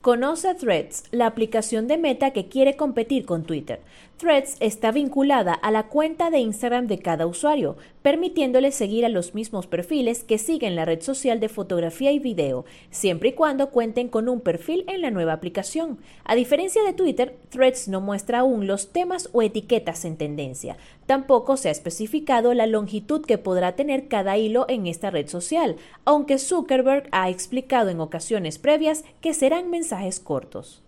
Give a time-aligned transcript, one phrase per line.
[0.00, 3.80] Conoce Threads, la aplicación de Meta que quiere competir con Twitter.
[4.16, 9.34] Threads está vinculada a la cuenta de Instagram de cada usuario, permitiéndole seguir a los
[9.34, 14.08] mismos perfiles que siguen la red social de fotografía y video, siempre y cuando cuenten
[14.08, 15.98] con un perfil en la nueva aplicación.
[16.24, 20.78] A diferencia de Twitter, Threads no muestra aún los temas o etiquetas en tendencia.
[21.10, 25.74] Tampoco se ha especificado la longitud que podrá tener cada hilo en esta red social,
[26.04, 30.84] aunque Zuckerberg ha explicado en ocasiones previas que serán mensajes cortos.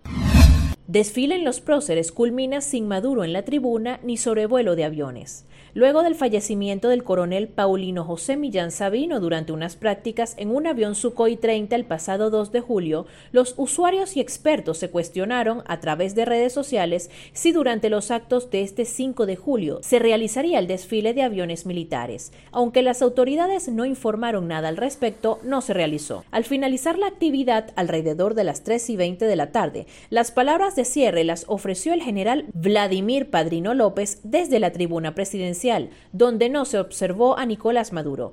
[0.93, 5.47] Desfile en los próceres culmina sin Maduro en la tribuna ni sobrevuelo de aviones.
[5.75, 10.95] Luego del fallecimiento del coronel Paulino José Millán Sabino durante unas prácticas en un avión
[10.95, 16.15] Sukhoi 30 el pasado 2 de julio, los usuarios y expertos se cuestionaron a través
[16.15, 20.67] de redes sociales si durante los actos de este 5 de julio se realizaría el
[20.67, 22.35] desfile de aviones militares.
[22.51, 26.23] Aunque las autoridades no informaron nada al respecto, no se realizó.
[26.31, 30.77] Al finalizar la actividad alrededor de las 3 y 20 de la tarde, las palabras
[30.77, 36.65] de cierre las ofreció el general Vladimir Padrino López desde la tribuna presidencial, donde no
[36.65, 38.33] se observó a Nicolás Maduro.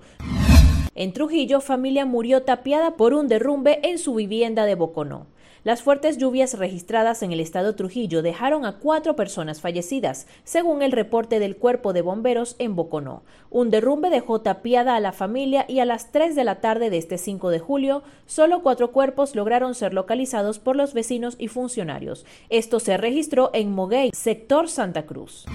[0.99, 5.27] En Trujillo, familia murió tapiada por un derrumbe en su vivienda de Boconó.
[5.63, 10.91] Las fuertes lluvias registradas en el estado Trujillo dejaron a cuatro personas fallecidas, según el
[10.91, 13.23] reporte del cuerpo de bomberos en Boconó.
[13.49, 16.97] Un derrumbe dejó tapiada a la familia y a las 3 de la tarde de
[16.97, 22.25] este 5 de julio, solo cuatro cuerpos lograron ser localizados por los vecinos y funcionarios.
[22.49, 25.45] Esto se registró en Moguey, sector Santa Cruz.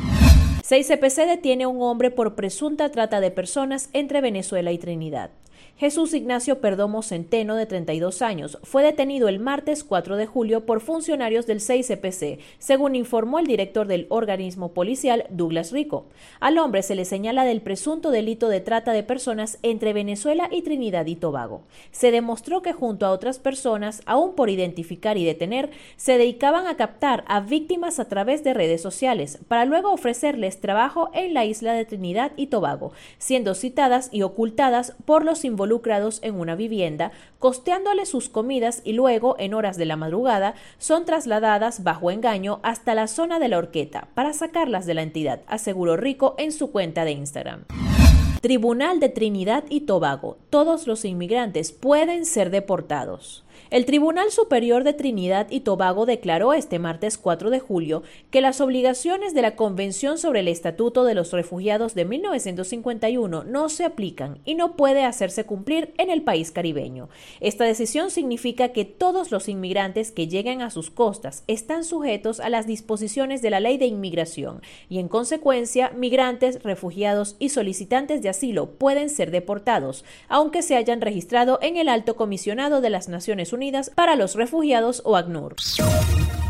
[0.66, 5.30] 6CPC detiene a un hombre por presunta trata de personas entre Venezuela y Trinidad.
[5.76, 10.80] Jesús Ignacio Perdomo Centeno, de 32 años, fue detenido el martes 4 de julio por
[10.80, 16.06] funcionarios del 6CPC, según informó el director del organismo policial, Douglas Rico.
[16.40, 20.62] Al hombre se le señala del presunto delito de trata de personas entre Venezuela y
[20.62, 21.62] Trinidad y Tobago.
[21.90, 26.76] Se demostró que junto a otras personas, aún por identificar y detener, se dedicaban a
[26.76, 31.72] captar a víctimas a través de redes sociales, para luego ofrecerles trabajo en la isla
[31.72, 38.06] de Trinidad y Tobago, siendo citadas y ocultadas por los involucrados en una vivienda, costeándole
[38.06, 43.06] sus comidas y luego, en horas de la madrugada, son trasladadas bajo engaño hasta la
[43.06, 47.12] zona de la horqueta para sacarlas de la entidad, aseguró Rico en su cuenta de
[47.12, 47.64] Instagram.
[48.40, 50.38] Tribunal de Trinidad y Tobago.
[50.50, 53.43] Todos los inmigrantes pueden ser deportados.
[53.70, 58.60] El Tribunal Superior de Trinidad y Tobago declaró este martes 4 de julio que las
[58.60, 64.38] obligaciones de la Convención sobre el Estatuto de los Refugiados de 1951 no se aplican
[64.44, 67.08] y no puede hacerse cumplir en el país caribeño.
[67.40, 72.48] Esta decisión significa que todos los inmigrantes que lleguen a sus costas están sujetos a
[72.48, 78.28] las disposiciones de la ley de inmigración y en consecuencia migrantes, refugiados y solicitantes de
[78.28, 83.43] asilo pueden ser deportados, aunque se hayan registrado en el Alto Comisionado de las Naciones
[83.52, 85.56] Unidas para los Refugiados o ACNUR.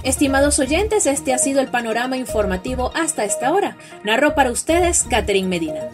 [0.02, 3.76] Estimados oyentes, este ha sido el panorama informativo hasta esta hora.
[4.04, 5.90] Narro para ustedes Catherine Medina.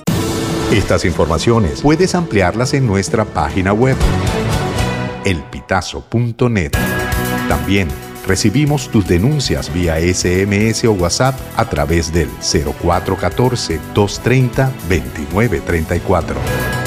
[0.72, 3.96] Estas informaciones puedes ampliarlas en nuestra página web
[5.24, 6.72] elpitazo.net.
[7.48, 7.88] También
[8.26, 16.79] recibimos tus denuncias vía SMS o WhatsApp a través del 0414 230 2934.